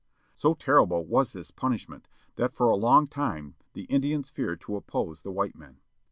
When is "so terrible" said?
0.35-1.05